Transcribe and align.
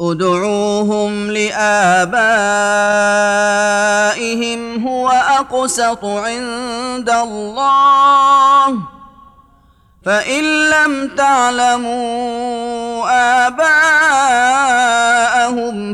ادعوهم 0.00 1.30
لآبائهم 1.30 2.08
هو 4.86 5.08
أقسط 5.08 6.04
عند 6.04 7.10
الله. 7.10 8.78
فإن 10.04 10.70
لم 10.70 11.10
تعلموا 11.16 13.04
آباءهم 13.46 14.34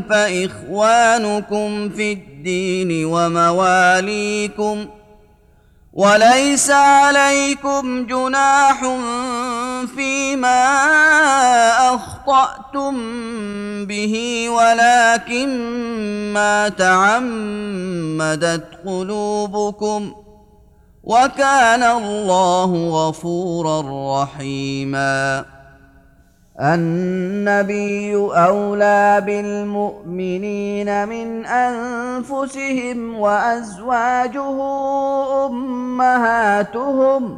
فإخوانكم 0.01 1.89
في 1.89 2.13
الدين 2.13 3.05
ومواليكم. 3.05 4.87
وليس 5.93 6.69
عليكم 6.71 8.05
جناح 8.05 8.79
فيما 9.95 10.94
اخطاتم 12.27 12.95
به 13.85 14.45
ولكن 14.49 15.49
ما 16.33 16.69
تعمدت 16.69 18.63
قلوبكم 18.85 20.11
وكان 21.03 21.83
الله 21.83 22.89
غفورا 22.89 23.83
رحيما 24.23 25.45
النبي 26.59 28.15
اولى 28.15 29.23
بالمؤمنين 29.25 31.07
من 31.07 31.45
انفسهم 31.45 33.19
وازواجه 33.19 34.61
امهاتهم 35.45 37.37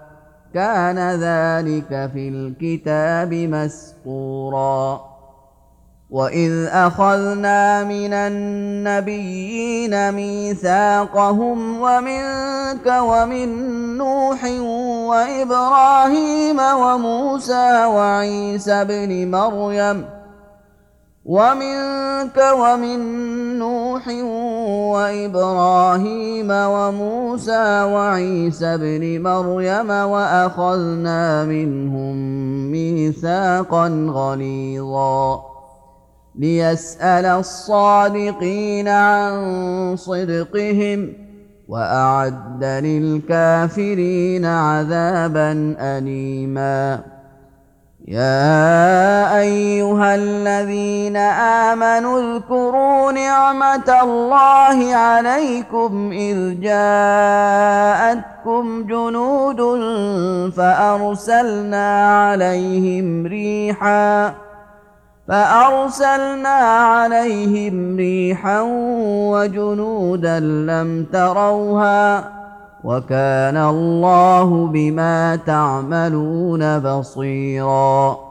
كان 0.53 0.99
ذلك 0.99 2.09
في 2.13 2.29
الكتاب 2.29 3.33
مسطورا. 3.33 5.11
وإذ 6.11 6.67
أخذنا 6.67 7.83
من 7.83 8.13
النبيين 8.13 10.11
ميثاقهم 10.11 11.81
ومنك 11.81 12.85
ومن 12.85 13.47
نوح 13.97 14.43
وإبراهيم 15.09 16.59
وموسى 16.59 17.85
وعيسى 17.85 18.73
ابن 18.73 19.31
مريم 19.31 20.20
ومنك 21.25 22.37
ومن 22.53 22.99
نوح 23.59 24.07
وإبراهيم 24.93 26.47
وموسى 26.51 27.83
وعيسى 27.83 28.65
ابن 28.65 29.21
مريم 29.23 29.89
وأخذنا 29.89 31.45
منهم 31.45 32.15
ميثاقا 32.71 33.87
غليظا 34.09 35.43
ليسأل 36.35 37.25
الصادقين 37.25 38.87
عن 38.87 39.95
صدقهم 39.97 41.13
وأعد 41.67 42.63
للكافرين 42.63 44.45
عذابا 44.45 45.75
أليما 45.79 46.99
يا 48.07 49.30
آمنوا 52.01 52.37
اذكروا 52.37 53.11
نعمة 53.11 54.01
الله 54.03 54.95
عليكم 54.95 56.11
إذ 56.11 56.61
جاءتكم 56.61 57.63
جنود 58.83 59.61
فأرسلنا 60.51 62.19
عليهم 62.21 63.25
ريحاً 63.27 64.33
فأرسلنا 65.27 66.57
عليهم 66.95 67.95
ريحا 67.97 68.61
وجنودا 69.31 70.39
لم 70.39 71.05
تروها 71.13 72.23
وكان 72.83 73.57
الله 73.57 74.67
بما 74.67 75.35
تعملون 75.35 76.79
بصيرا 76.79 78.30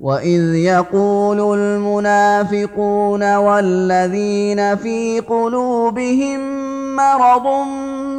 واذ 0.00 0.54
يقول 0.54 1.58
المنافقون 1.58 3.36
والذين 3.36 4.76
في 4.76 5.20
قلوبهم 5.20 6.56
مرض 6.96 7.46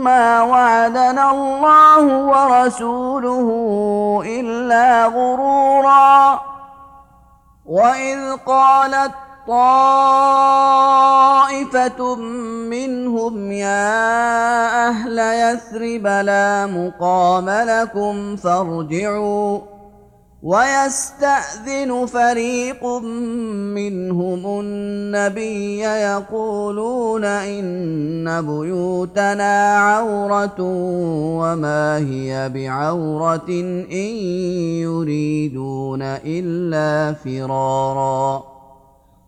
ما 0.03 0.41
وعدنا 0.41 1.31
الله 1.31 2.03
ورسوله 2.27 3.47
الا 4.25 5.05
غرورا 5.05 6.41
واذ 7.65 8.35
قالت 8.45 9.11
طائفه 9.47 9.85
منهم 12.69 13.51
يا 13.51 14.87
أهل 14.89 15.19
يثرب 15.19 16.07
لا 16.07 16.65
مقام 16.65 17.49
لكم 17.49 18.35
فارجعوا 18.35 19.76
ويستأذن 20.47 22.05
فريق 22.05 22.85
منهم 23.75 24.59
النبي 24.59 25.79
يقولون 25.79 27.25
إن 27.25 28.41
بيوتنا 28.41 29.77
عورة 29.77 30.55
وما 31.39 31.97
هي 31.97 32.49
بعورة 32.49 33.49
إن 33.91 34.15
يريدون 34.87 36.01
إلا 36.01 37.13
فرارا 37.13 38.56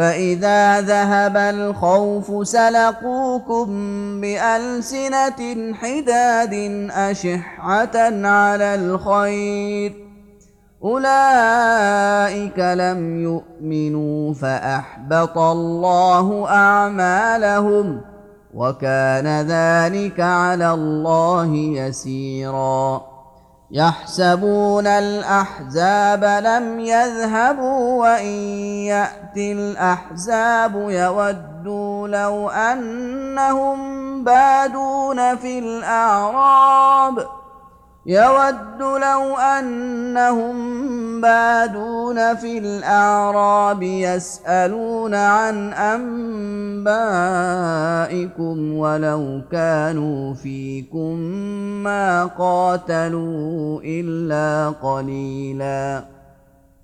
فإذا 0.00 0.80
ذهب 0.80 1.36
الخوف 1.36 2.48
سلقوكم 2.48 3.66
بألسنة 4.20 5.74
حداد 5.74 6.54
أشحة 6.90 7.96
على 8.26 8.74
الخير 8.74 9.92
أولئك 10.84 12.58
لم 12.58 13.22
يؤمنوا 13.22 14.34
فأحبط 14.34 15.38
الله 15.38 16.48
أعمالهم 16.48 18.00
وكان 18.54 19.26
ذلك 19.26 20.20
على 20.20 20.72
الله 20.72 21.54
يسيراً 21.54 23.09
يحسبون 23.72 24.86
الأحزاب 24.86 26.24
لم 26.24 26.80
يذهبوا 26.80 28.00
وإن 28.00 28.34
يأتي 28.90 29.52
الأحزاب 29.52 30.74
يودوا 30.74 32.08
لو 32.08 32.48
أنهم 32.48 33.80
بادون 34.24 35.36
في 35.36 35.58
الأعراب 35.58 37.39
يود 38.10 38.80
لو 38.80 39.36
أنهم 39.36 40.56
بادون 41.20 42.36
في 42.36 42.58
الأعراب 42.58 43.82
يسألون 43.82 45.14
عن 45.14 45.72
أنبائكم 46.92 48.72
ولو 48.76 49.42
كانوا 49.52 50.34
فيكم 50.34 51.16
ما 51.84 52.24
قاتلوا 52.24 53.80
إلا 53.84 54.70
قليلا 54.70 56.04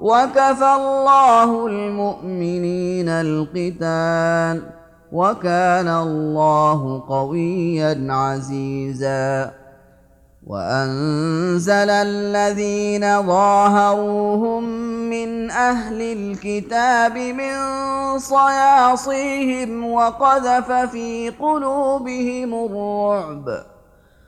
وكفى 0.00 0.74
الله 0.76 1.66
المؤمنين 1.66 3.08
القتال 3.08 4.62
وكان 5.12 5.88
الله 5.88 7.04
قويا 7.08 8.06
عزيزا. 8.10 9.50
وأنزل 10.46 11.90
الذين 11.90 13.22
ظاهروهم 13.22 14.64
من 15.10 15.50
أهل 15.50 16.00
الكتاب 16.00 17.18
من 17.18 17.54
صياصيهم 18.18 19.92
وقذف 19.92 20.72
في 20.72 21.30
قلوبهم 21.30 22.54
الرعب. 22.54 23.77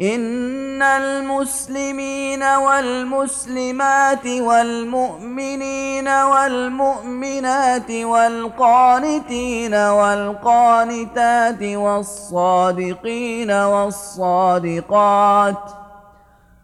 إن 0.00 0.82
المسلمين 0.82 2.42
والمسلمات 2.42 4.26
والمؤمنين 4.26 6.08
والمؤمنات 6.08 7.90
والقانتين 7.90 9.74
والقانتات 9.74 11.62
والصادقين 11.62 13.50
والصادقات 13.50 15.02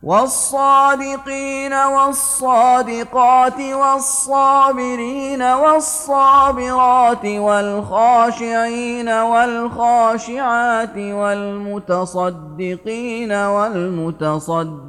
والصادقين 0.03 1.73
والصادقات 1.73 3.61
والصابرين 3.61 5.43
والصابرات 5.43 7.25
والخاشعين 7.25 9.09
والخاشعات 9.09 10.97
والمتصدقين 10.97 12.53
والمتصدقات 13.33 14.89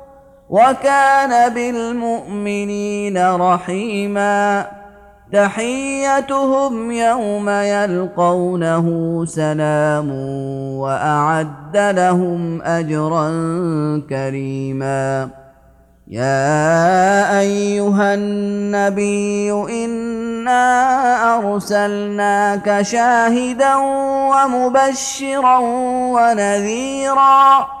وكان 0.51 1.53
بالمؤمنين 1.53 3.35
رحيما. 3.35 4.65
تحيتهم 5.33 6.91
يوم 6.91 7.49
يلقونه 7.49 8.85
سلام 9.25 10.11
وأعد 10.75 11.77
لهم 11.77 12.61
أجرا 12.61 13.27
كريما. 14.09 15.29
يا 16.07 17.39
أيها 17.39 18.13
النبي 18.13 19.51
إنا 19.51 20.63
أرسلناك 21.37 22.81
شاهدا 22.81 23.75
ومبشرا 24.31 25.57
ونذيرا. 26.13 27.80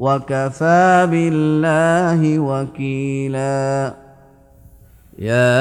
وكفى 0.00 1.08
بالله 1.10 2.38
وكيلا. 2.38 3.94
يا 5.20 5.52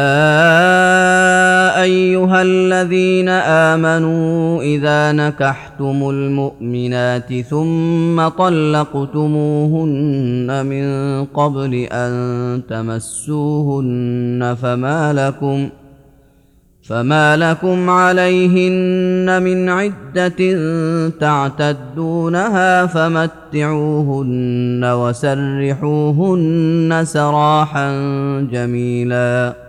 أيها 1.82 2.42
الذين 2.42 3.30
آمنوا 3.30 4.62
إذا 4.62 5.12
نكحتم 5.12 6.10
المؤمنات 6.10 7.34
ثم 7.34 8.28
طلقتموهن 8.28 9.86
من 10.66 10.86
قبل 11.26 11.88
أن 11.92 12.62
تمسوهن 12.70 14.56
فما 14.62 15.14
لكم 15.14 15.70
فما 16.90 17.38
لكم 17.38 17.90
عليهن 17.90 19.44
من 19.44 19.70
عده 19.70 20.40
تعتدونها 21.10 22.86
فمتعوهن 22.86 24.32
وسرحوهن 24.86 26.52
سراحا 27.06 27.92
جميلا 28.52 29.69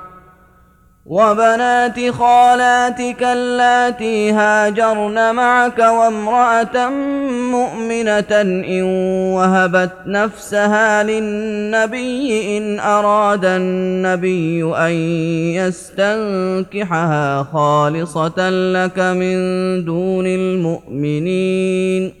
وبنات 1.05 2.09
خالاتك 2.09 3.23
اللاتي 3.23 4.31
هاجرن 4.31 5.35
معك 5.35 5.79
وامرأة 5.79 6.89
مؤمنة 7.51 8.41
إن 8.41 8.83
وهبت 9.33 9.91
نفسها 10.05 11.03
للنبي 11.03 12.57
إن 12.57 12.79
أراد 12.79 13.45
النبي 13.45 14.63
أن 14.75 14.91
يستنكحها 15.57 17.43
خالصة 17.43 18.49
لك 18.49 18.99
من 18.99 19.35
دون 19.85 20.27
المؤمنين. 20.27 22.20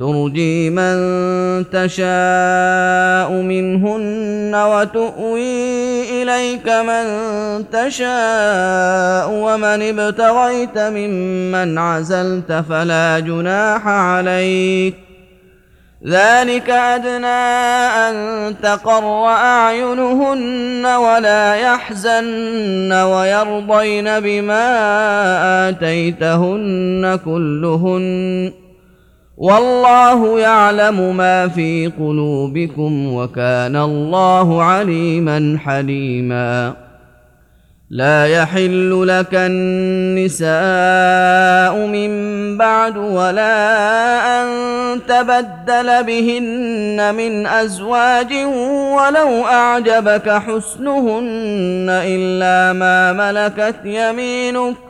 ترجي 0.00 0.70
من 0.70 0.96
تشاء 1.72 3.32
منهن 3.32 4.54
وتؤوي 4.54 6.22
إليك 6.22 6.68
من 6.68 7.04
تشاء 7.72 9.28
ومن 9.30 9.82
ابتغيت 9.82 10.78
ممن 10.78 11.78
عزلت 11.78 12.52
فلا 12.68 13.18
جناح 13.18 13.86
عليك. 13.86 14.94
ذلك 16.06 16.70
أدنى 16.70 17.26
أن 18.08 18.14
تقر 18.62 19.24
أعينهن 19.26 20.86
ولا 20.86 21.54
يحزن 21.54 22.92
ويرضين 22.92 24.20
بما 24.20 24.68
آتيتهن 25.68 27.18
كلهن. 27.24 28.69
والله 29.40 30.40
يعلم 30.40 31.16
ما 31.16 31.48
في 31.48 31.92
قلوبكم 31.98 33.14
وكان 33.14 33.76
الله 33.76 34.62
عليما 34.62 35.58
حليما. 35.64 36.74
لا 37.90 38.26
يحل 38.26 39.06
لك 39.06 39.34
النساء 39.34 40.46
من 41.86 42.10
بعد 42.58 42.96
ولا 42.96 43.56
أن 44.42 44.48
تبدل 45.08 46.04
بهن 46.04 47.14
من 47.14 47.46
أزواج 47.46 48.32
ولو 48.94 49.46
أعجبك 49.46 50.28
حسنهن 50.30 51.86
إلا 51.88 52.72
ما 52.72 53.12
ملكت 53.12 53.76
يمينك 53.84 54.89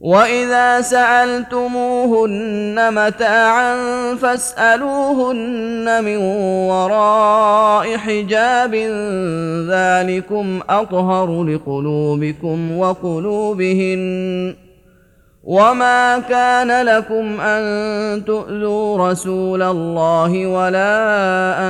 واذا 0.00 0.80
سالتموهن 0.80 2.34
متاعا 2.94 3.76
فاسالوهن 4.14 6.04
من 6.04 6.16
وراء 6.70 7.96
حجاب 7.96 8.74
ذلكم 9.70 10.60
اطهر 10.68 11.44
لقلوبكم 11.44 12.78
وقلوبهن 12.78 14.54
وما 15.44 16.18
كان 16.18 16.86
لكم 16.86 17.40
ان 17.40 18.24
تؤذوا 18.24 19.10
رسول 19.10 19.62
الله 19.62 20.46
ولا 20.46 20.92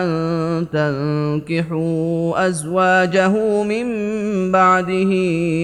ان 0.02 0.66
تنكحوا 0.72 2.46
ازواجه 2.46 3.62
من 3.62 3.86
بعده 4.52 5.12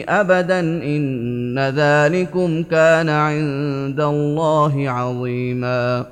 ابدا 0.08 0.60
ان 0.60 1.35
ذلكم 1.58 2.62
كان 2.62 3.08
عند 3.08 4.00
الله 4.00 4.90
عظيما 4.90 6.06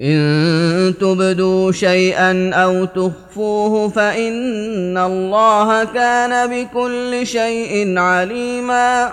ان 0.00 0.94
تبدوا 1.00 1.72
شيئا 1.72 2.54
أو 2.54 2.84
تخفوه 2.84 3.88
فان 3.88 4.98
الله 4.98 5.84
كان 5.84 6.50
بكل 6.50 7.26
شيء 7.26 7.98
عليما 7.98 9.12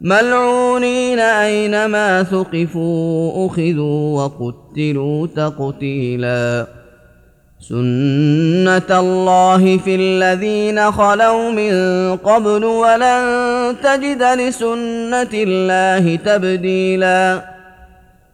ملعونين 0.00 1.18
أينما 1.18 2.22
ثقفوا 2.22 3.46
أخذوا 3.46 4.22
وقتلوا 4.22 5.26
تقتيلا. 5.26 6.66
سنه 7.60 9.00
الله 9.00 9.78
في 9.78 9.94
الذين 9.94 10.92
خلوا 10.92 11.50
من 11.50 11.72
قبل 12.16 12.64
ولن 12.64 13.22
تجد 13.82 14.22
لسنه 14.22 15.32
الله 15.34 16.16
تبديلا. 16.16 17.55